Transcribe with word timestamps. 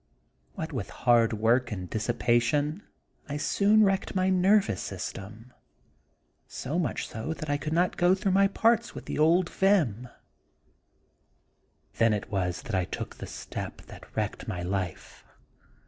What 0.55 0.73
with 0.73 0.89
hard 0.89 1.31
work 1.31 1.71
and 1.71 1.87
dis 1.87 2.07
sipation 2.07 2.81
I 3.29 3.37
soon 3.37 3.83
wrecked 3.83 4.15
my 4.15 4.31
nervous 4.31 4.81
system, 4.81 5.53
so 6.47 6.79
much 6.79 7.07
so 7.07 7.35
that 7.35 7.51
I 7.51 7.57
could 7.57 7.71
not 7.71 7.97
go 7.97 8.15
through 8.15 8.31
Dr. 8.31 8.31
Jekyll 8.31 8.31
and 8.31 8.31
Mr. 8.31 8.41
Hyde. 8.41 8.55
29 8.55 8.63
my 8.63 8.71
parts 8.75 8.95
with 8.95 9.05
the 9.05 9.19
old 9.19 9.49
vim. 9.51 10.09
Then 11.99 12.13
it 12.13 12.31
was 12.31 12.63
that 12.63 12.73
I 12.73 12.85
took 12.85 13.17
the 13.17 13.27
step 13.27 13.81
that 13.83 14.15
wrecked 14.15 14.47
my 14.47 14.63
life. 14.63 15.23